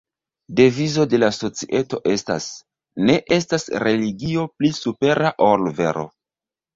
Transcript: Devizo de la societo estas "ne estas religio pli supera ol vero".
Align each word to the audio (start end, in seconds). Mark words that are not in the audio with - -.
Devizo 0.59 1.03
de 1.09 1.17
la 1.23 1.27
societo 1.39 1.99
estas 2.13 2.47
"ne 3.09 3.17
estas 3.37 3.67
religio 3.83 4.47
pli 4.57 4.73
supera 4.79 5.33
ol 5.49 5.69
vero". 5.81 6.07